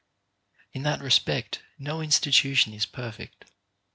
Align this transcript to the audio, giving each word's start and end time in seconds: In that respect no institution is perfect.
In 0.73 0.81
that 0.81 0.99
respect 0.99 1.61
no 1.77 2.01
institution 2.01 2.73
is 2.73 2.87
perfect. 2.87 3.45